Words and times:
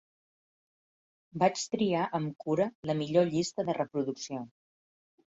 Vaig 1.43 1.59
triar 1.73 2.05
amb 2.19 2.31
cura 2.45 2.65
la 2.91 2.95
millor 3.01 3.29
llista 3.33 3.65
de 3.69 3.75
reproducció. 3.79 4.41